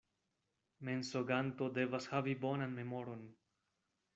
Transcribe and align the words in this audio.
Mensoganto 0.87 1.67
devas 1.75 2.09
havi 2.15 2.33
bonan 2.47 2.77
memoron. 2.81 3.25